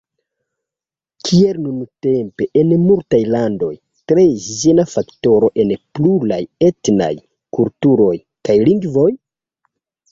[1.27, 3.71] Kiel nuntempe en multaj landoj:
[4.13, 6.43] tre ĝena faktoro en pluraj
[6.73, 7.15] etnaj
[7.61, 8.15] kulturoj
[8.51, 9.11] kaj lingvoj?